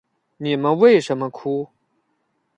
[0.37, 1.69] 你们为什么哭？